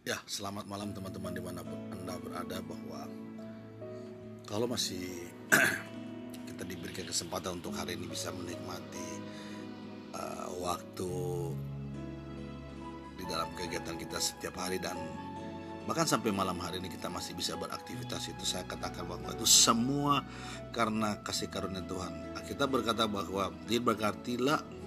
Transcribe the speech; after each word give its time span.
Ya, 0.00 0.16
selamat 0.24 0.64
malam 0.64 0.96
teman-teman 0.96 1.28
di 1.36 1.44
mana 1.44 1.60
pun 1.60 1.76
Anda 1.92 2.16
berada 2.16 2.56
bahwa 2.64 3.04
kalau 4.48 4.64
masih 4.64 5.28
kita 6.48 6.64
diberikan 6.64 7.04
kesempatan 7.04 7.60
untuk 7.60 7.76
hari 7.76 8.00
ini 8.00 8.08
bisa 8.08 8.32
menikmati 8.32 9.08
uh, 10.16 10.56
waktu 10.64 11.12
di 13.12 13.24
dalam 13.28 13.52
kegiatan 13.52 14.00
kita 14.00 14.16
setiap 14.16 14.56
hari 14.56 14.80
dan 14.80 14.96
bahkan 15.84 16.08
sampai 16.08 16.32
malam 16.32 16.56
hari 16.64 16.80
ini 16.80 16.88
kita 16.88 17.12
masih 17.12 17.36
bisa 17.36 17.60
beraktivitas 17.60 18.24
itu 18.32 18.44
saya 18.48 18.64
katakan 18.64 19.04
bahwa 19.04 19.36
itu 19.36 19.44
semua 19.44 20.24
karena 20.72 21.20
kasih 21.20 21.52
karunia 21.52 21.84
Tuhan. 21.84 22.40
Kita 22.48 22.64
berkata 22.64 23.04
bahwa 23.04 23.52
diberkatilah 23.68 24.79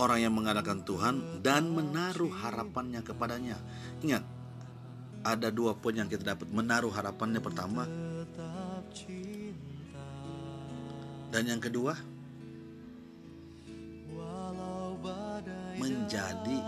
orang 0.00 0.24
yang 0.24 0.32
mengadakan 0.32 0.80
Tuhan 0.80 1.44
dan 1.44 1.68
menaruh 1.68 2.32
harapannya 2.32 3.04
kepadanya. 3.04 3.60
Ingat, 4.00 4.24
ada 5.20 5.52
dua 5.52 5.76
poin 5.76 5.92
yang 5.92 6.08
kita 6.08 6.32
dapat 6.32 6.48
menaruh 6.48 6.88
harapannya 6.88 7.44
pertama 7.44 7.84
dan 11.30 11.42
yang 11.44 11.60
kedua 11.60 11.92
menjadi 15.76 16.58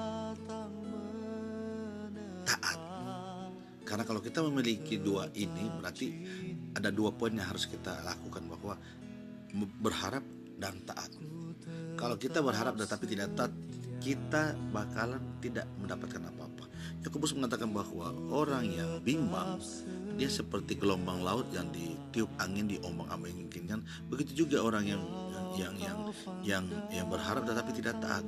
taat. 2.45 2.81
Karena 3.83 4.05
kalau 4.09 4.21
kita 4.25 4.41
memiliki 4.45 4.97
dua 5.01 5.29
ini 5.37 5.69
berarti 5.81 6.09
ada 6.77 6.89
dua 6.89 7.13
poin 7.13 7.33
yang 7.33 7.49
harus 7.49 7.69
kita 7.69 8.05
lakukan 8.05 8.45
bahwa 8.49 8.77
berharap 9.81 10.25
dan 10.57 10.81
taat. 10.85 11.13
Kalau 11.95 12.17
kita 12.19 12.43
berharap 12.43 12.75
tetapi 12.75 13.05
tidak 13.07 13.35
taat, 13.39 13.53
kita 14.03 14.59
bakalan 14.75 15.23
tidak 15.39 15.67
mendapatkan 15.79 16.23
apa-apa. 16.27 16.65
Yakobus 17.03 17.35
mengatakan 17.35 17.71
bahwa 17.71 18.15
orang 18.31 18.67
yang 18.67 18.99
bimbang 19.03 19.59
dia 20.15 20.29
seperti 20.29 20.77
gelombang 20.77 21.25
laut 21.25 21.49
yang 21.51 21.67
ditiup 21.73 22.29
angin 22.37 22.69
diombang-ambingkan 22.69 23.65
kan 23.65 23.81
begitu 24.13 24.45
juga 24.45 24.61
orang 24.61 24.85
yang 24.85 25.03
yang 25.57 25.75
yang 25.81 25.99
yang 26.45 26.65
yang 26.93 27.07
berharap 27.09 27.49
tetapi 27.49 27.71
tidak 27.73 27.97
taat 28.05 28.25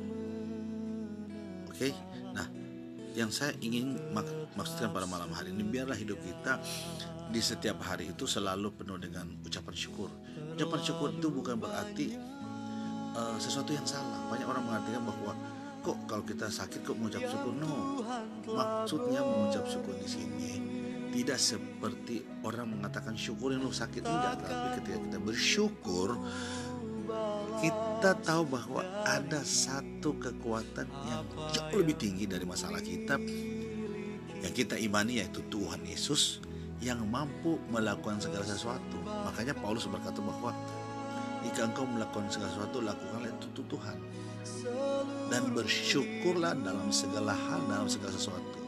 oke 1.69 1.76
okay? 1.76 1.92
nah 2.32 2.48
yang 3.14 3.30
saya 3.30 3.54
ingin 3.62 3.94
mak 4.10 4.26
maksudkan 4.58 4.91
pada 4.91 5.06
malam 5.06 5.30
hari 5.30 5.54
ini 5.54 5.62
biarlah 5.62 5.94
hidup 5.94 6.19
kita 6.24 6.58
di 7.30 7.41
setiap 7.41 7.78
hari 7.84 8.10
itu 8.10 8.26
selalu 8.26 8.74
penuh 8.74 8.98
dengan 8.98 9.28
ucapan 9.44 9.74
syukur 9.76 10.10
ucapan 10.56 10.80
syukur 10.82 11.08
itu 11.14 11.28
bukan 11.30 11.56
berarti 11.60 12.16
uh, 13.14 13.38
sesuatu 13.40 13.70
yang 13.72 13.86
salah. 13.86 14.20
Banyak 14.28 14.46
orang 14.46 14.64
mengartikan 14.66 15.02
bahwa 15.06 15.32
kok 15.84 15.98
kalau 16.10 16.24
kita 16.26 16.46
sakit 16.50 16.84
kok 16.84 16.96
mengucap 16.98 17.22
syukur. 17.24 17.52
No, 17.56 18.02
maksudnya 18.44 19.20
mengucap 19.22 19.64
syukur 19.70 19.94
di 19.96 20.08
sini 20.08 20.50
tidak 21.14 21.38
seperti 21.38 22.26
orang 22.42 22.74
mengatakan 22.74 23.14
syukur 23.14 23.54
yang 23.54 23.62
lu 23.62 23.70
sakit 23.70 24.02
tidak, 24.02 24.34
tapi 24.42 24.66
ketika 24.82 24.98
kita 24.98 25.18
bersyukur 25.22 26.18
kita 27.62 28.10
tahu 28.26 28.42
bahwa 28.50 28.82
ada 29.06 29.40
satu 29.46 30.18
kekuatan 30.18 30.90
yang 31.06 31.22
jauh 31.54 31.78
lebih 31.78 31.94
tinggi 31.94 32.26
dari 32.26 32.42
masalah 32.42 32.82
kita 32.82 33.14
yang 34.42 34.52
kita 34.52 34.74
imani 34.76 35.22
yaitu 35.22 35.40
Tuhan 35.48 35.86
Yesus 35.86 36.42
yang 36.82 37.00
mampu 37.08 37.56
melakukan 37.72 38.20
segala 38.20 38.44
sesuatu. 38.44 38.98
Makanya 39.06 39.56
Paulus 39.56 39.88
berkata 39.88 40.20
bahwa 40.20 40.52
jika 41.45 41.69
engkau 41.69 41.84
melakukan 41.84 42.27
segala 42.33 42.50
sesuatu, 42.56 42.81
lakukanlah 42.81 43.31
itu 43.31 43.62
Tuhan. 43.69 43.98
Dan 45.28 45.42
bersyukurlah 45.53 46.56
dalam 46.64 46.89
segala 46.89 47.37
hal, 47.37 47.61
dalam 47.69 47.89
segala 47.89 48.12
sesuatu. 48.17 48.59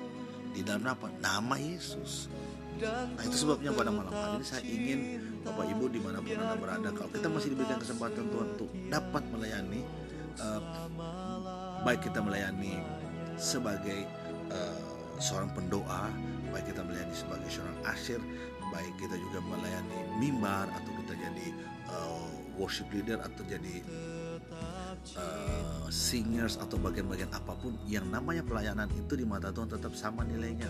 Di 0.53 0.61
dalam 0.61 0.85
apa? 0.85 1.09
Nama 1.21 1.57
Yesus. 1.57 2.29
Nah 2.85 3.23
itu 3.25 3.37
sebabnya 3.41 3.73
pada 3.73 3.89
malam 3.89 4.13
hari 4.13 4.37
ini 4.37 4.45
saya 4.45 4.63
ingin 4.69 5.01
Bapak 5.49 5.65
Ibu 5.65 5.85
di 5.89 6.01
mana 6.03 6.21
pun 6.21 6.37
Anda 6.37 6.57
berada 6.61 6.89
Kalau 6.93 7.09
kita 7.09 7.29
masih 7.33 7.57
diberikan 7.57 7.81
kesempatan 7.81 8.29
Tuhan 8.29 8.49
untuk 8.53 8.71
dapat 8.93 9.25
melayani 9.33 9.81
uh, 10.45 10.61
Baik 11.89 12.13
kita 12.13 12.21
melayani 12.21 12.77
sebagai 13.41 14.05
uh, 14.53 14.77
seorang 15.17 15.57
pendoa 15.57 16.13
Baik 16.53 16.77
kita 16.77 16.85
melayani 16.85 17.17
sebagai 17.17 17.49
seorang 17.49 17.79
asyir 17.97 18.21
Baik 18.69 18.93
kita 19.01 19.17
juga 19.17 19.41
melayani 19.41 19.97
mimbar 20.21 20.69
Atau 20.77 20.93
kita 21.01 21.17
jadi 21.17 21.47
uh, 21.89 22.36
worship 22.57 22.89
leader 22.93 23.21
atau 23.21 23.43
jadi 23.45 23.85
uh, 25.17 25.87
singers 25.93 26.59
atau 26.59 26.81
bagian-bagian 26.81 27.31
apa 27.31 27.55
pun 27.57 27.77
yang 27.87 28.09
namanya 28.09 28.43
pelayanan 28.43 28.89
itu 28.97 29.15
di 29.15 29.25
mata 29.29 29.53
Tuhan 29.55 29.71
tetap 29.71 29.93
sama 29.95 30.25
nilainya. 30.27 30.69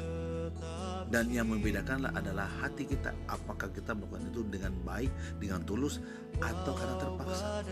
Dan 1.06 1.30
yang 1.30 1.47
membedakanlah 1.47 2.10
adalah 2.19 2.50
hati 2.62 2.82
kita. 2.82 3.14
Apakah 3.30 3.70
kita 3.70 3.94
melakukan 3.94 4.26
itu 4.26 4.42
dengan 4.50 4.74
baik 4.82 5.10
dengan 5.38 5.62
tulus 5.62 6.02
atau 6.42 6.72
karena 6.74 6.97
terpaksa? 6.98 7.62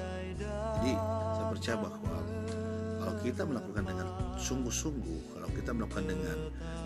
Jadi 0.78 0.92
saya 1.34 1.46
percaya 1.50 1.76
bahwa 1.82 2.18
kalau 3.04 3.14
kita 3.20 3.42
melakukan 3.44 3.84
dengan 3.84 4.06
sungguh-sungguh 4.38 5.20
kalau 5.36 5.48
kita 5.52 5.70
melakukan 5.76 6.06
dengan 6.08 6.38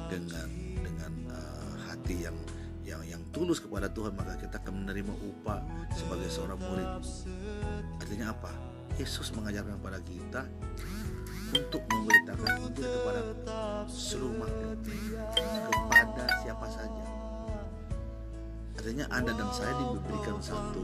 dengan 0.08 0.48
dengan 0.82 1.12
uh, 1.30 1.72
hati 1.86 2.26
yang 2.26 2.36
tulus 3.30 3.60
kepada 3.60 3.92
Tuhan 3.92 4.16
maka 4.16 4.34
kita 4.40 4.60
akan 4.60 4.84
menerima 4.84 5.12
upah 5.12 5.60
sebagai 5.92 6.28
seorang 6.32 6.58
murid. 6.58 6.88
Artinya 8.00 8.32
apa? 8.32 8.52
Yesus 8.98 9.30
mengajarkan 9.36 9.78
kepada 9.78 10.00
kita 10.02 10.42
untuk 11.48 11.82
memberitakan 11.88 12.48
Injil 12.60 12.88
kepada 12.92 13.20
seluruh 13.88 14.36
makhluk 14.36 14.78
kepada 15.70 16.24
siapa 16.44 16.66
saja. 16.68 17.04
Artinya 18.78 19.06
Anda 19.10 19.32
dan 19.34 19.50
saya 19.50 19.72
diberikan 19.74 20.38
satu 20.38 20.82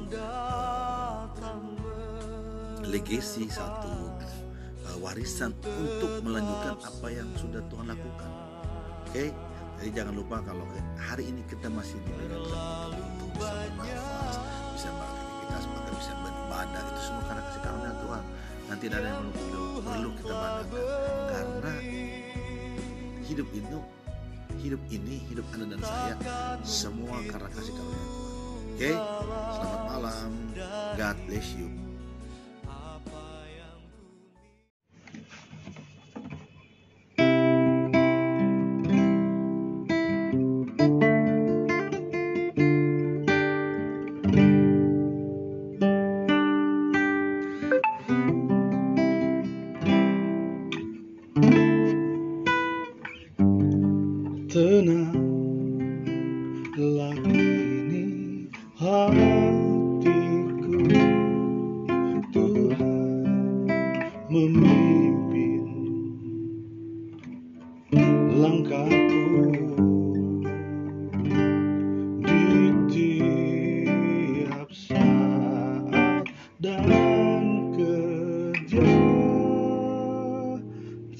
legasi, 2.84 3.48
satu 3.48 3.92
uh, 4.86 4.98
warisan 5.00 5.54
untuk 5.62 6.20
melanjutkan 6.22 6.76
apa 6.78 7.06
yang 7.10 7.28
sudah 7.38 7.62
Tuhan 7.70 7.86
lakukan. 7.90 8.30
Oke? 9.08 9.10
Okay? 9.10 9.28
Jadi 9.80 9.90
jangan 9.92 10.14
lupa 10.14 10.36
kalau 10.44 10.64
hari 10.96 11.24
ini 11.28 11.42
kita 11.50 11.68
masih 11.68 11.98
diberikan 12.06 12.94
untuk 12.94 13.28
bisa 13.36 13.54
bernafas, 13.74 14.36
bisa 14.72 14.88
beraktivitas, 14.94 15.62
bahkan 15.68 15.92
bisa 15.98 16.12
beribadah 16.22 16.82
itu 16.82 17.00
semua 17.02 17.22
karena 17.28 17.42
kasih 17.44 17.60
karunia 17.62 17.92
Tuhan. 17.98 18.22
Nanti 18.64 18.84
ada 18.88 18.98
yang 19.04 19.28
perlu, 19.28 19.66
perlu 19.84 20.10
kita 20.16 20.34
banggakan 20.34 21.16
karena 21.28 21.74
hidup 23.24 23.48
itu 23.52 23.78
hidup 24.64 24.82
ini 24.88 25.16
hidup 25.28 25.46
anda 25.52 25.76
dan 25.76 25.80
saya 25.84 26.14
semua 26.64 27.16
karena 27.28 27.48
kasih 27.52 27.72
karunia 27.76 28.06
Tuhan. 28.08 28.22
Oke, 28.74 28.90
okay? 28.90 28.94
selamat 29.54 29.82
malam. 29.86 30.30
God 30.98 31.16
bless 31.30 31.48
you. 31.54 31.83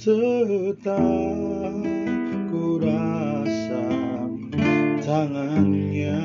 Tetap 0.05 1.00
ku 2.49 2.81
rasa 2.81 3.85
tangannya 5.05 6.20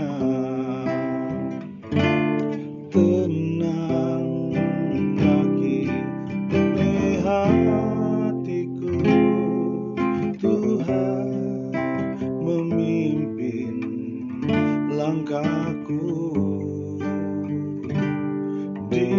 di 18.89 19.09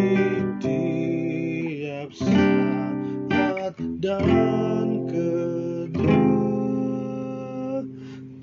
tiap 0.58 2.10
saat 2.10 3.74
dan 4.02 5.06
kedua 5.06 6.18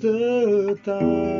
tetap 0.00 1.37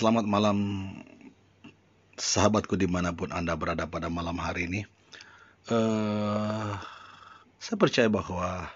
Selamat 0.00 0.24
malam 0.24 0.88
sahabatku 2.16 2.72
di 2.72 2.88
mana 2.88 3.12
pun 3.12 3.36
Anda 3.36 3.52
berada 3.52 3.84
pada 3.84 4.08
malam 4.08 4.40
hari 4.40 4.64
ini. 4.64 4.88
Uh, 5.68 6.72
saya 7.60 7.76
percaya 7.76 8.08
bahwa 8.08 8.72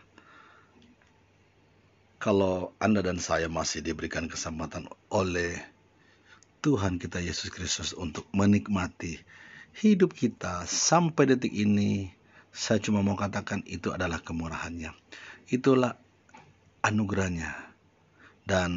kalau 2.21 2.77
Anda 2.77 3.01
dan 3.01 3.25
saya 3.25 3.49
masih 3.49 3.81
diberikan 3.81 4.29
kesempatan 4.29 4.85
oleh 5.09 5.65
Tuhan 6.61 7.01
kita 7.01 7.25
Yesus 7.25 7.49
Kristus 7.49 7.97
untuk 7.97 8.29
menikmati 8.37 9.17
hidup 9.81 10.13
kita 10.13 10.69
sampai 10.69 11.25
detik 11.25 11.57
ini, 11.57 12.13
saya 12.53 12.85
cuma 12.85 13.01
mau 13.01 13.17
katakan 13.17 13.65
itu 13.65 13.97
adalah 13.97 14.21
kemurahannya. 14.21 14.93
Itulah 15.49 15.97
anugerahnya. 16.85 17.73
Dan 18.45 18.77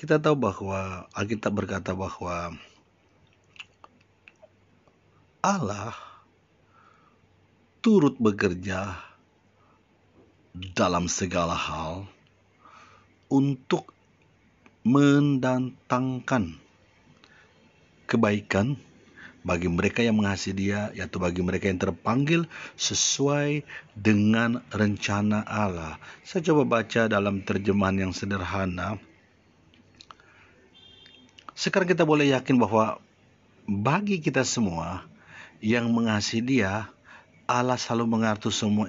kita 0.00 0.16
tahu 0.16 0.32
bahwa 0.32 1.04
Alkitab 1.12 1.52
berkata 1.60 1.92
bahwa 1.92 2.56
Allah 5.44 5.92
turut 7.84 8.16
bekerja 8.16 8.96
dalam 10.72 11.04
segala 11.04 11.52
hal 11.52 12.08
untuk 13.28 13.92
mendatangkan 14.88 16.56
kebaikan 18.08 18.80
bagi 19.44 19.68
mereka 19.68 20.00
yang 20.00 20.16
mengasihi 20.16 20.56
dia, 20.56 20.88
yaitu 20.96 21.20
bagi 21.20 21.44
mereka 21.44 21.68
yang 21.68 21.76
terpanggil 21.76 22.48
sesuai 22.80 23.68
dengan 23.92 24.64
rencana 24.72 25.44
Allah. 25.44 26.00
Saya 26.24 26.40
coba 26.48 26.80
baca 26.80 27.04
dalam 27.04 27.44
terjemahan 27.44 28.08
yang 28.08 28.12
sederhana 28.16 28.96
sekarang 31.60 31.92
kita 31.92 32.08
boleh 32.08 32.32
yakin 32.32 32.56
bahwa 32.56 32.96
bagi 33.68 34.24
kita 34.24 34.48
semua 34.48 35.04
yang 35.60 35.92
mengasihi 35.92 36.40
Dia, 36.40 36.88
Allah 37.44 37.76
selalu 37.76 38.16
mengatur 38.16 38.48
semua 38.48 38.88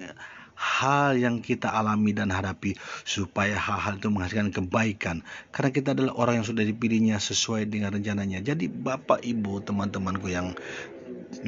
hal 0.55 1.17
yang 1.17 1.41
kita 1.43 1.67
alami 1.67 2.15
dan 2.15 2.29
hadapi 2.29 2.77
supaya 3.03 3.57
hal-hal 3.57 3.97
itu 3.97 4.13
menghasilkan 4.13 4.53
kebaikan 4.53 5.25
karena 5.49 5.69
kita 5.73 5.97
adalah 5.97 6.13
orang 6.13 6.39
yang 6.39 6.47
sudah 6.47 6.61
dipilihnya 6.61 7.19
sesuai 7.19 7.67
dengan 7.67 7.91
rencananya. 7.91 8.39
Jadi 8.39 8.71
Bapak 8.71 9.19
Ibu 9.25 9.65
teman-temanku 9.67 10.31
yang 10.31 10.55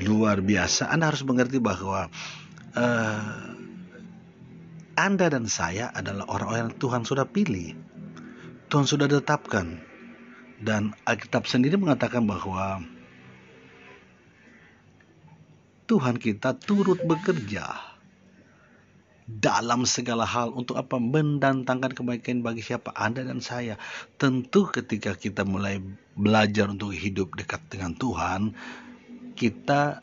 luar 0.03 0.43
biasa, 0.43 0.91
Anda 0.91 1.13
harus 1.13 1.23
mengerti 1.23 1.63
bahwa 1.63 2.11
uh, 2.75 3.37
Anda 4.99 5.25
dan 5.31 5.47
saya 5.47 5.93
adalah 5.93 6.27
orang-orang 6.27 6.67
yang 6.67 6.75
Tuhan 6.81 7.01
sudah 7.07 7.29
pilih. 7.29 7.77
Tuhan 8.67 8.89
sudah 8.89 9.05
tetapkan 9.05 9.92
dan 10.63 10.95
Alkitab 11.03 11.43
sendiri 11.43 11.75
mengatakan 11.75 12.23
bahwa 12.23 12.79
Tuhan 15.83 16.15
kita 16.15 16.55
turut 16.55 17.03
bekerja 17.03 17.93
dalam 19.27 19.83
segala 19.83 20.23
hal 20.23 20.55
untuk 20.55 20.79
apa? 20.79 20.99
Mendatangkan 20.99 21.91
kebaikan 21.91 22.43
bagi 22.43 22.63
siapa? 22.63 22.95
Anda 22.95 23.27
dan 23.27 23.43
saya. 23.43 23.75
Tentu 24.15 24.71
ketika 24.71 25.15
kita 25.15 25.43
mulai 25.43 25.79
belajar 26.15 26.71
untuk 26.71 26.95
hidup 26.95 27.35
dekat 27.35 27.63
dengan 27.67 27.95
Tuhan, 27.95 28.55
kita 29.35 29.99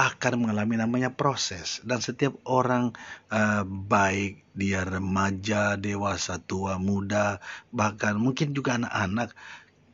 akan 0.00 0.32
mengalami 0.46 0.80
namanya 0.80 1.12
proses. 1.12 1.84
Dan 1.84 2.00
setiap 2.00 2.32
orang 2.48 2.96
uh, 3.28 3.62
baik 3.68 4.40
dia 4.56 4.82
remaja, 4.82 5.76
dewasa, 5.76 6.40
tua, 6.40 6.80
muda, 6.80 7.38
bahkan 7.70 8.16
mungkin 8.16 8.56
juga 8.56 8.80
anak-anak 8.80 9.36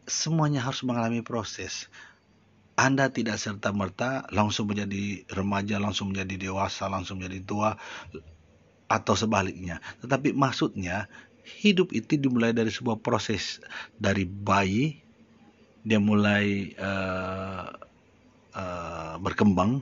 semuanya 0.06 0.62
harus 0.62 0.86
mengalami 0.86 1.20
proses. 1.20 1.90
Anda 2.78 3.10
tidak 3.10 3.42
serta-merta 3.42 4.30
langsung 4.30 4.70
menjadi 4.70 5.26
remaja, 5.32 5.82
langsung 5.82 6.14
menjadi 6.14 6.48
dewasa, 6.48 6.86
langsung 6.86 7.18
menjadi 7.18 7.40
tua, 7.42 7.70
atau 8.86 9.14
sebaliknya. 9.18 9.82
Tetapi 10.04 10.36
maksudnya, 10.36 11.10
hidup 11.42 11.90
itu 11.90 12.20
dimulai 12.20 12.54
dari 12.54 12.70
sebuah 12.70 13.02
proses. 13.02 13.58
Dari 13.96 14.28
bayi, 14.28 15.00
dia 15.82 15.98
mulai 15.98 16.76
uh, 16.76 17.66
uh, 18.54 19.14
berkembang, 19.24 19.80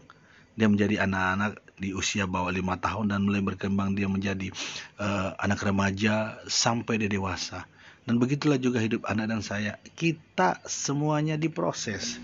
dia 0.55 0.71
menjadi 0.71 1.03
anak-anak 1.03 1.61
di 1.75 1.91
usia 1.91 2.31
bawah 2.31 2.55
lima 2.55 2.79
tahun 2.79 3.11
dan 3.11 3.27
mulai 3.27 3.43
berkembang 3.43 3.99
dia 3.99 4.07
menjadi 4.07 4.55
uh, 5.03 5.35
anak 5.43 5.59
remaja 5.67 6.39
sampai 6.47 7.03
dia 7.03 7.11
dewasa 7.11 7.67
dan 8.05 8.21
begitulah 8.21 8.61
juga 8.61 8.81
hidup 8.81 9.09
anak 9.09 9.33
dan 9.33 9.41
saya. 9.41 9.81
Kita 9.97 10.61
semuanya 10.69 11.41
diproses. 11.41 12.21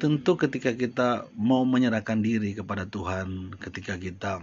Tentu 0.00 0.36
ketika 0.36 0.72
kita 0.74 1.28
mau 1.36 1.62
menyerahkan 1.68 2.18
diri 2.20 2.56
kepada 2.56 2.88
Tuhan, 2.88 3.56
ketika 3.60 3.94
kita 4.00 4.42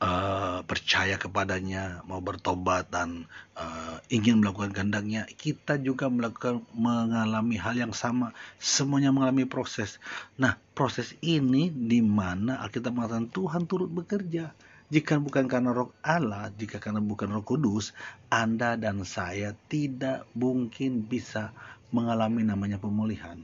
uh, 0.00 0.60
percaya 0.64 1.20
kepadanya, 1.20 2.02
mau 2.08 2.18
bertobat 2.24 2.88
dan 2.88 3.28
uh, 3.54 4.00
ingin 4.08 4.40
melakukan 4.40 4.72
kehendaknya, 4.72 5.28
kita 5.36 5.76
juga 5.78 6.08
melakukan 6.08 6.64
mengalami 6.72 7.60
hal 7.60 7.76
yang 7.76 7.92
sama. 7.92 8.32
Semuanya 8.56 9.12
mengalami 9.12 9.46
proses. 9.46 10.00
Nah, 10.40 10.56
proses 10.72 11.12
ini 11.20 11.68
di 11.68 12.00
mana 12.00 12.58
Alkitab 12.64 12.96
mengatakan 12.96 13.28
Tuhan 13.30 13.68
turut 13.68 13.92
bekerja 13.92 14.50
jika 14.90 15.22
bukan 15.22 15.46
karena 15.46 15.70
roh 15.70 15.94
Allah, 16.02 16.50
jika 16.58 16.82
karena 16.82 16.98
bukan 16.98 17.30
roh 17.30 17.46
kudus, 17.46 17.94
Anda 18.26 18.74
dan 18.74 19.06
saya 19.06 19.54
tidak 19.70 20.26
mungkin 20.34 21.06
bisa 21.06 21.54
mengalami 21.94 22.42
namanya 22.42 22.82
pemulihan. 22.82 23.38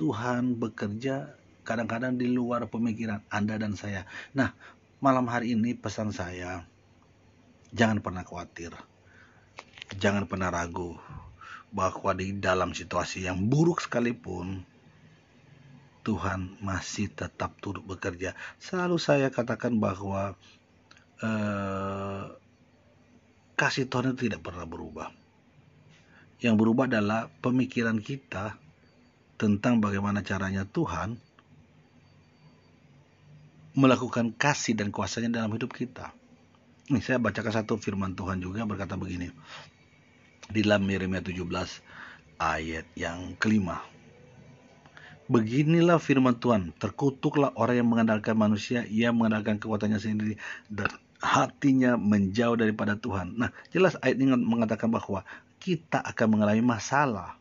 Tuhan 0.00 0.56
bekerja 0.56 1.36
kadang-kadang 1.68 2.16
di 2.16 2.32
luar 2.32 2.64
pemikiran 2.72 3.20
Anda 3.28 3.60
dan 3.60 3.76
saya. 3.76 4.08
Nah, 4.32 4.56
malam 5.04 5.28
hari 5.28 5.52
ini 5.52 5.76
pesan 5.76 6.08
saya, 6.08 6.64
jangan 7.76 8.00
pernah 8.00 8.24
khawatir. 8.24 8.72
Jangan 10.00 10.24
pernah 10.24 10.48
ragu 10.48 10.96
bahwa 11.68 12.16
di 12.16 12.32
dalam 12.32 12.72
situasi 12.72 13.28
yang 13.28 13.44
buruk 13.44 13.84
sekalipun 13.84 14.64
Tuhan 16.00 16.56
masih 16.64 17.12
tetap 17.12 17.60
turut 17.60 17.84
bekerja. 17.84 18.32
Selalu 18.56 18.96
saya 18.96 19.28
katakan 19.28 19.76
bahwa 19.76 20.40
eh, 21.22 22.22
kasih 23.58 23.90
Tuhan 23.90 24.14
itu 24.14 24.30
tidak 24.30 24.42
pernah 24.46 24.66
berubah. 24.66 25.08
Yang 26.38 26.54
berubah 26.54 26.86
adalah 26.86 27.26
pemikiran 27.42 27.98
kita 27.98 28.54
tentang 29.38 29.82
bagaimana 29.82 30.22
caranya 30.22 30.62
Tuhan 30.62 31.18
melakukan 33.78 34.34
kasih 34.34 34.74
dan 34.74 34.90
kuasanya 34.90 35.42
dalam 35.42 35.54
hidup 35.54 35.70
kita. 35.74 36.10
Ini 36.90 36.98
saya 36.98 37.22
bacakan 37.22 37.62
satu 37.62 37.78
firman 37.78 38.18
Tuhan 38.18 38.42
juga 38.42 38.66
berkata 38.66 38.98
begini. 38.98 39.30
Di 40.48 40.64
dalam 40.64 40.88
Yeremia 40.88 41.20
17 41.22 41.44
ayat 42.40 42.86
yang 42.94 43.34
kelima. 43.36 43.82
Beginilah 45.28 46.00
firman 46.00 46.40
Tuhan, 46.40 46.72
terkutuklah 46.80 47.52
orang 47.52 47.84
yang 47.84 47.88
mengandalkan 47.92 48.32
manusia, 48.32 48.88
ia 48.88 49.12
mengandalkan 49.12 49.60
kekuatannya 49.60 50.00
sendiri 50.00 50.34
dan 50.72 50.88
hatinya 51.18 51.98
menjauh 51.98 52.54
daripada 52.54 52.94
Tuhan. 52.94 53.34
Nah, 53.34 53.50
jelas 53.74 53.98
ayat 54.02 54.22
ini 54.22 54.38
mengatakan 54.38 54.90
bahwa 54.90 55.26
kita 55.58 55.98
akan 55.98 56.38
mengalami 56.38 56.62
masalah. 56.62 57.34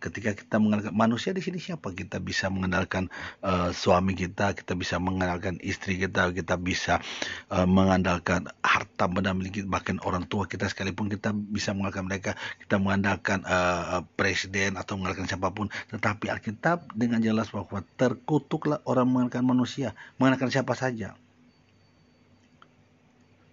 Ketika 0.00 0.32
kita 0.32 0.56
mengandalkan 0.56 0.96
manusia 0.96 1.36
di 1.36 1.44
sini 1.44 1.60
siapa? 1.60 1.92
Kita 1.92 2.24
bisa 2.24 2.48
mengandalkan 2.48 3.12
uh, 3.44 3.68
suami 3.68 4.16
kita 4.16 4.56
kita 4.56 4.72
bisa 4.72 4.96
mengandalkan 4.96 5.60
istri 5.60 6.00
kita 6.00 6.32
kita 6.32 6.56
bisa 6.56 7.04
uh, 7.52 7.68
mengandalkan 7.68 8.48
harta 8.64 9.04
benda 9.12 9.36
milik 9.36 9.60
kita 9.60 9.68
bahkan 9.68 10.00
orang 10.08 10.24
tua 10.24 10.48
kita 10.48 10.72
sekalipun 10.72 11.12
kita 11.12 11.36
bisa 11.36 11.76
mengandalkan 11.76 12.08
mereka 12.08 12.32
kita 12.64 12.80
mengandalkan 12.80 13.44
uh, 13.44 14.00
presiden 14.16 14.80
atau 14.80 14.96
mengandalkan 14.96 15.28
siapa 15.28 15.52
pun. 15.52 15.68
Tetapi 15.92 16.32
Alkitab 16.32 16.96
dengan 16.96 17.20
jelas 17.20 17.52
bahwa 17.52 17.84
terkutuklah 18.00 18.80
orang 18.88 19.04
mengandalkan 19.04 19.44
manusia. 19.44 19.92
Mengandalkan 20.16 20.48
siapa 20.48 20.72
saja 20.80 21.12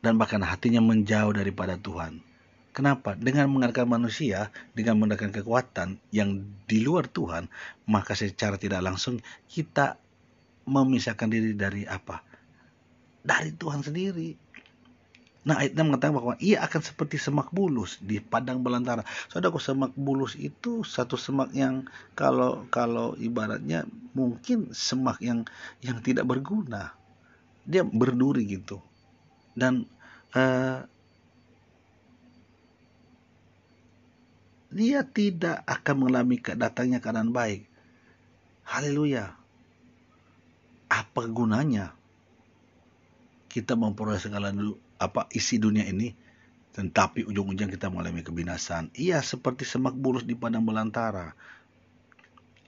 dan 0.07 0.15
bahkan 0.15 0.39
hatinya 0.39 0.79
menjauh 0.79 1.35
daripada 1.35 1.75
Tuhan 1.75 2.23
Kenapa? 2.77 3.17
Dengan 3.17 3.49
mengandalkan 3.49 3.89
manusia, 3.89 4.53
dengan 4.77 5.01
mengandalkan 5.01 5.33
kekuatan 5.33 5.97
yang 6.13 6.45
di 6.69 6.85
luar 6.85 7.09
Tuhan, 7.09 7.49
maka 7.89 8.13
secara 8.13 8.61
tidak 8.61 8.85
langsung 8.85 9.17
kita 9.49 9.97
memisahkan 10.69 11.25
diri 11.25 11.57
dari 11.57 11.89
apa? 11.89 12.21
Dari 13.25 13.49
Tuhan 13.57 13.81
sendiri. 13.81 14.37
Nah 15.49 15.57
ayatnya 15.57 15.89
mengatakan 15.89 16.21
bahwa 16.21 16.33
ia 16.37 16.61
akan 16.61 16.81
seperti 16.85 17.17
semak 17.17 17.49
bulus 17.49 17.97
di 17.97 18.21
padang 18.21 18.61
belantara. 18.61 19.01
Saudaraku 19.33 19.57
semak 19.57 19.97
bulus 19.97 20.37
itu 20.37 20.85
satu 20.85 21.17
semak 21.17 21.49
yang 21.57 21.81
kalau 22.13 22.69
kalau 22.69 23.17
ibaratnya 23.17 23.89
mungkin 24.13 24.69
semak 24.69 25.17
yang 25.17 25.49
yang 25.81 25.97
tidak 26.05 26.29
berguna. 26.29 26.93
Dia 27.65 27.81
berduri 27.81 28.45
gitu. 28.45 28.85
Dan 29.57 29.89
uh, 30.35 30.83
dia 34.73 34.99
tidak 35.07 35.63
akan 35.63 35.95
mengalami 35.95 36.37
datangnya 36.41 36.99
keadaan 36.99 37.31
baik. 37.31 37.69
Haleluya. 38.67 39.31
Apa 40.87 41.27
gunanya 41.27 41.95
kita 43.47 43.75
memperoleh 43.79 44.19
segala 44.19 44.51
apa 44.97 45.27
isi 45.31 45.59
dunia 45.59 45.87
ini 45.87 46.11
tetapi 46.77 47.25
ujung-ujung 47.25 47.73
kita 47.73 47.89
mengalami 47.89 48.21
kebinasan. 48.21 48.93
Ia 48.93 49.25
seperti 49.25 49.65
semak 49.65 49.97
bulus 49.97 50.29
di 50.29 50.37
padang 50.37 50.61
belantara. 50.61 51.33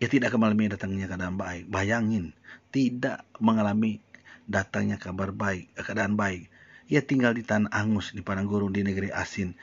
Ia 0.02 0.10
tidak 0.10 0.34
akan 0.34 0.50
mengalami 0.50 0.74
datangnya 0.74 1.06
keadaan 1.06 1.38
baik. 1.38 1.70
Bayangin, 1.70 2.34
tidak 2.74 3.22
mengalami 3.38 4.02
datangnya 4.50 4.98
kabar 4.98 5.30
baik, 5.30 5.70
keadaan 5.78 6.18
baik. 6.18 6.50
Ia 6.90 7.06
tinggal 7.06 7.38
di 7.38 7.46
tanah 7.46 7.70
angus, 7.70 8.12
di 8.12 8.26
padang 8.26 8.50
gurun, 8.50 8.74
di 8.74 8.82
negeri 8.82 9.14
asin 9.14 9.54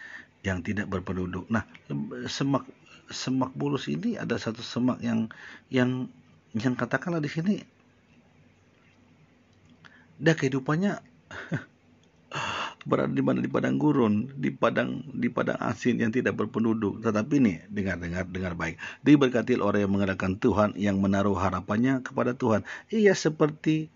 yang 0.47 0.63
tidak 0.63 0.87
berpenduduk. 0.87 1.51
Nah, 1.51 1.67
semak 2.31 2.63
semak 3.11 3.55
bulus 3.55 3.87
ini 3.87 4.19
ada 4.19 4.39
satu 4.39 4.63
semak 4.63 4.99
yang 5.03 5.31
yang 5.71 6.11
yang 6.55 6.75
katakanlah 6.75 7.23
di 7.23 7.31
sini 7.31 7.55
dia 10.17 10.35
kehidupannya 10.35 10.99
berada 12.89 13.11
di 13.11 13.21
mana 13.21 13.43
di 13.43 13.51
padang 13.51 13.77
gurun, 13.77 14.31
di 14.39 14.55
padang 14.55 15.03
di 15.11 15.27
padang 15.27 15.59
asin 15.59 15.99
yang 15.99 16.15
tidak 16.15 16.39
berpenduduk. 16.39 17.03
Tetapi 17.03 17.35
ini 17.43 17.55
dengar 17.67 17.99
dengar 17.99 18.25
dengar 18.31 18.55
baik. 18.55 18.79
Diberkati 19.03 19.59
orang 19.59 19.85
yang 19.85 19.93
mengadakan 19.93 20.39
Tuhan 20.39 20.79
yang 20.79 21.03
menaruh 21.03 21.35
harapannya 21.35 22.01
kepada 22.07 22.39
Tuhan. 22.39 22.63
Ia 22.95 23.13
seperti 23.13 23.91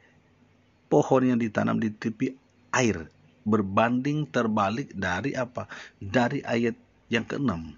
pohon 0.90 1.22
yang 1.22 1.38
ditanam 1.38 1.78
di 1.78 1.94
tepi 1.94 2.34
air 2.74 3.06
berbanding 3.46 4.28
terbalik 4.28 4.92
dari 4.96 5.36
apa? 5.36 5.66
Dari 5.98 6.44
ayat 6.44 6.76
yang 7.10 7.26
keenam. 7.26 7.74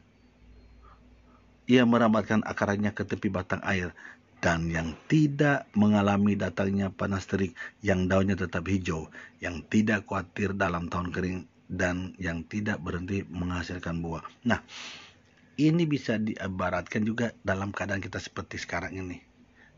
Ia 1.70 1.86
merambatkan 1.86 2.42
akarnya 2.44 2.92
ke 2.92 3.06
tepi 3.06 3.32
batang 3.32 3.62
air 3.64 3.94
dan 4.42 4.66
yang 4.66 4.98
tidak 5.06 5.70
mengalami 5.78 6.34
datangnya 6.34 6.90
panas 6.90 7.30
terik, 7.30 7.54
yang 7.78 8.10
daunnya 8.10 8.34
tetap 8.34 8.66
hijau, 8.66 9.06
yang 9.38 9.62
tidak 9.70 10.02
khawatir 10.10 10.50
dalam 10.58 10.90
tahun 10.90 11.14
kering, 11.14 11.38
dan 11.70 12.18
yang 12.18 12.42
tidak 12.50 12.82
berhenti 12.82 13.22
menghasilkan 13.30 14.02
buah. 14.02 14.26
Nah, 14.42 14.58
ini 15.62 15.86
bisa 15.86 16.18
diibaratkan 16.18 17.06
juga 17.06 17.30
dalam 17.46 17.70
keadaan 17.70 18.02
kita 18.02 18.18
seperti 18.18 18.58
sekarang 18.58 18.98
ini. 18.98 19.22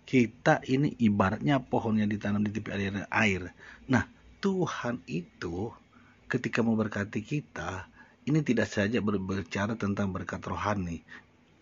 Kita 0.08 0.64
ini 0.64 0.96
ibaratnya 0.96 1.60
pohonnya 1.60 2.08
ditanam 2.08 2.40
di 2.40 2.48
tepi 2.48 2.72
air. 3.12 3.52
Nah, 3.92 4.04
Tuhan 4.44 5.00
itu 5.08 5.72
ketika 6.28 6.60
memberkati 6.60 7.24
kita 7.24 7.88
ini 8.28 8.44
tidak 8.44 8.68
saja 8.68 9.00
berbicara 9.00 9.72
tentang 9.72 10.12
berkat 10.12 10.44
rohani, 10.44 11.00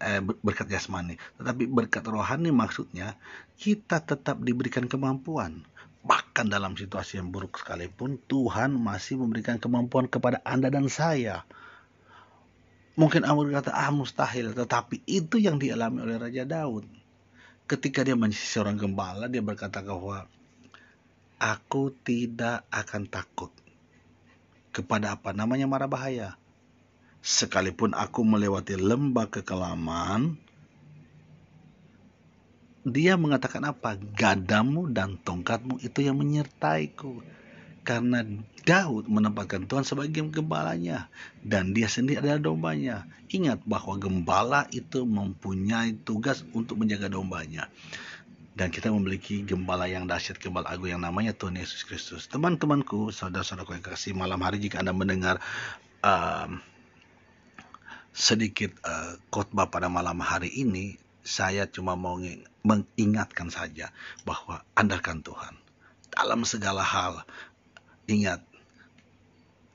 eh, 0.03 0.19
berkat 0.19 0.67
jasmani, 0.67 1.15
tetapi 1.39 1.71
berkat 1.71 2.03
rohani 2.11 2.51
maksudnya 2.51 3.15
kita 3.55 4.03
tetap 4.03 4.43
diberikan 4.43 4.91
kemampuan. 4.91 5.63
Bahkan 6.03 6.51
dalam 6.51 6.75
situasi 6.75 7.23
yang 7.23 7.31
buruk 7.31 7.63
sekalipun 7.63 8.19
Tuhan 8.27 8.75
masih 8.75 9.15
memberikan 9.23 9.63
kemampuan 9.63 10.11
kepada 10.11 10.43
Anda 10.43 10.67
dan 10.67 10.91
saya. 10.91 11.47
Mungkin 12.99 13.23
Anda 13.23 13.39
berkata, 13.47 13.71
ah 13.71 13.95
mustahil, 13.95 14.59
tetapi 14.59 15.07
itu 15.07 15.39
yang 15.39 15.63
dialami 15.63 16.03
oleh 16.03 16.19
Raja 16.19 16.43
Daud. 16.43 16.83
Ketika 17.71 18.03
dia 18.03 18.19
menjadi 18.19 18.43
seorang 18.43 18.75
gembala, 18.75 19.31
dia 19.31 19.39
berkata 19.39 19.79
bahwa 19.79 20.27
aku 21.43 21.91
tidak 22.07 22.63
akan 22.71 23.11
takut 23.11 23.51
kepada 24.71 25.19
apa 25.19 25.35
namanya 25.35 25.67
mara 25.67 25.91
bahaya. 25.91 26.39
Sekalipun 27.19 27.95
aku 27.99 28.23
melewati 28.23 28.79
lembah 28.79 29.27
kekelaman, 29.31 30.39
dia 32.87 33.19
mengatakan 33.19 33.63
apa? 33.67 33.95
Gadamu 33.95 34.91
dan 34.91 35.19
tongkatmu 35.19 35.83
itu 35.83 36.03
yang 36.03 36.19
menyertaiku. 36.19 37.23
Karena 37.83 38.23
Daud 38.63 39.11
menempatkan 39.11 39.67
Tuhan 39.67 39.83
sebagai 39.83 40.23
gembalanya 40.31 41.11
dan 41.43 41.75
dia 41.75 41.91
sendiri 41.91 42.23
adalah 42.23 42.39
dombanya. 42.39 43.11
Ingat 43.27 43.67
bahwa 43.67 43.99
gembala 43.99 44.71
itu 44.71 45.03
mempunyai 45.03 45.99
tugas 46.07 46.47
untuk 46.55 46.79
menjaga 46.79 47.11
dombanya 47.11 47.67
dan 48.53 48.69
kita 48.69 48.93
memiliki 48.93 49.41
gembala 49.43 49.89
yang 49.89 50.05
dahsyat 50.05 50.37
gembala 50.37 50.69
agung 50.69 50.93
yang 50.93 51.01
namanya 51.01 51.33
Tuhan 51.33 51.57
Yesus 51.57 51.89
Kristus. 51.89 52.29
Teman-temanku, 52.29 53.09
saudara-saudaraku 53.09 53.81
yang 53.81 53.85
kasih 53.85 54.13
malam 54.13 54.41
hari 54.45 54.61
jika 54.61 54.85
Anda 54.85 54.93
mendengar 54.93 55.41
um, 56.05 56.61
sedikit 58.13 58.77
uh, 58.85 59.17
khotbah 59.33 59.73
pada 59.73 59.89
malam 59.89 60.21
hari 60.21 60.53
ini, 60.53 61.01
saya 61.25 61.65
cuma 61.65 61.97
mau 61.97 62.21
mengingatkan 62.61 63.49
saja 63.49 63.89
bahwa 64.29 64.61
andalkan 64.77 65.25
Tuhan. 65.25 65.57
Dalam 66.13 66.45
segala 66.45 66.85
hal, 66.85 67.25
ingat 68.05 68.45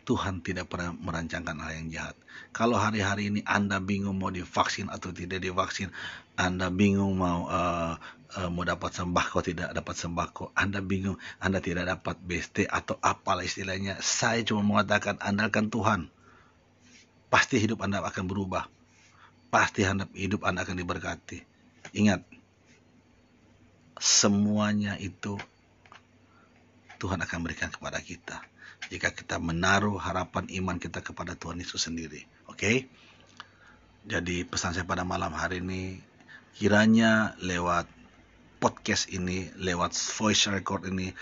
Tuhan 0.06 0.40
tidak 0.40 0.70
pernah 0.72 0.94
merancangkan 0.94 1.58
hal 1.60 1.72
yang 1.82 1.90
jahat. 1.90 2.16
Kalau 2.54 2.78
hari-hari 2.78 3.34
ini 3.34 3.42
Anda 3.44 3.82
bingung 3.82 4.22
mau 4.22 4.30
divaksin 4.30 4.88
atau 4.88 5.10
tidak 5.10 5.42
divaksin, 5.42 5.90
Anda 6.38 6.70
bingung 6.70 7.18
mau 7.18 7.50
uh, 7.50 7.98
uh, 8.38 8.50
mau 8.54 8.62
dapat 8.62 8.94
sembako 8.94 9.42
tidak 9.42 9.74
dapat 9.74 9.96
sembako, 9.98 10.54
Anda 10.54 10.84
bingung, 10.86 11.18
Anda 11.42 11.64
tidak 11.64 11.90
dapat 11.90 12.22
BST 12.22 12.70
atau 12.70 13.02
apalah 13.02 13.42
istilahnya. 13.42 13.98
Saya 14.04 14.46
cuma 14.46 14.62
mengatakan 14.62 15.18
andalkan 15.18 15.74
Tuhan. 15.74 16.14
Pasti 17.28 17.60
hidup 17.60 17.84
Anda 17.84 18.06
akan 18.06 18.26
berubah. 18.30 18.70
Pasti 19.50 19.84
hidup 20.16 20.46
Anda 20.46 20.64
akan 20.64 20.78
diberkati. 20.78 21.40
Ingat, 21.98 22.24
semuanya 23.98 25.00
itu 25.00 25.40
Tuhan 27.02 27.20
akan 27.20 27.40
berikan 27.42 27.74
kepada 27.74 28.00
kita. 28.00 28.44
Jika 28.88 29.12
kita 29.12 29.42
menaruh 29.42 29.98
harapan 29.98 30.48
iman 30.62 30.78
kita 30.78 31.02
kepada 31.02 31.34
Tuhan 31.34 31.60
Yesus 31.60 31.90
sendiri. 31.90 32.24
Oke? 32.48 32.56
Okay? 32.62 32.78
Jadi 34.08 34.48
pesan 34.48 34.72
saya 34.72 34.88
pada 34.88 35.04
malam 35.04 35.36
hari 35.36 35.60
ini 35.60 36.00
kiranya 36.58 37.38
lewat 37.38 37.86
podcast 38.58 39.14
ini, 39.14 39.54
lewat 39.62 39.94
voice 39.94 40.50
record 40.50 40.90
ini 40.90 41.14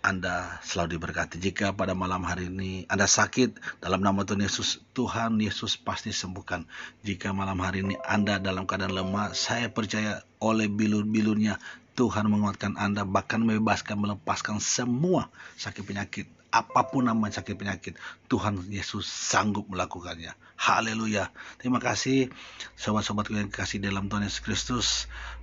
anda 0.00 0.60
selalu 0.64 0.96
diberkati. 0.96 1.36
Jika 1.36 1.76
pada 1.76 1.92
malam 1.92 2.24
hari 2.24 2.48
ini 2.48 2.88
Anda 2.88 3.04
sakit, 3.04 3.84
dalam 3.84 4.00
nama 4.00 4.24
Tuhan 4.24 4.40
Yesus, 4.40 4.80
Tuhan 4.96 5.36
Yesus 5.36 5.76
pasti 5.76 6.08
sembuhkan. 6.08 6.64
Jika 7.04 7.36
malam 7.36 7.60
hari 7.60 7.84
ini 7.84 8.00
Anda 8.08 8.40
dalam 8.40 8.64
keadaan 8.64 8.96
lemah, 8.96 9.36
saya 9.36 9.68
percaya 9.68 10.24
oleh 10.40 10.72
bilur-bilurnya 10.72 11.60
Tuhan 12.00 12.32
menguatkan 12.32 12.80
Anda, 12.80 13.04
bahkan 13.04 13.44
membebaskan, 13.44 14.00
melepaskan 14.00 14.56
semua 14.56 15.28
sakit 15.60 15.84
penyakit 15.84 16.24
apa 16.50 16.82
pun 16.90 17.06
nama 17.06 17.30
sakit 17.30 17.54
penyakit, 17.54 17.94
Tuhan 18.26 18.66
Yesus 18.74 19.06
sanggup 19.06 19.70
melakukannya. 19.70 20.34
Haleluya. 20.60 21.32
Terima 21.56 21.80
kasih 21.80 22.28
sobat-sobatku 22.76 23.32
yang 23.32 23.48
kasih 23.48 23.80
dalam 23.80 24.12
Tuhan 24.12 24.28
Yesus 24.28 24.44
Kristus. 24.44 24.88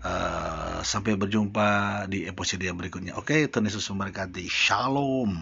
Uh, 0.05 0.85
sampai 0.85 1.17
berjumpa 1.17 2.05
di 2.05 2.29
episode 2.29 2.61
yang 2.61 2.77
berikutnya. 2.77 3.17
Oke, 3.17 3.49
Tuhan 3.49 3.65
Yesus 3.65 3.89
memberkati. 3.89 4.45
Shalom. 4.45 5.33